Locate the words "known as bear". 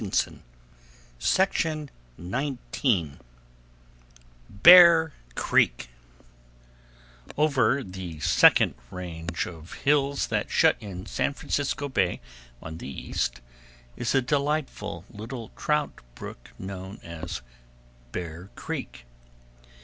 16.57-18.49